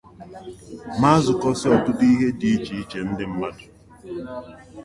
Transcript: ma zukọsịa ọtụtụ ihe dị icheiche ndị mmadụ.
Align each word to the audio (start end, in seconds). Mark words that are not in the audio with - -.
ma 0.99 1.11
zukọsịa 1.23 1.71
ọtụtụ 1.75 2.03
ihe 2.13 2.27
dị 2.39 2.47
icheiche 2.55 2.99
ndị 3.09 3.25
mmadụ. 3.31 3.65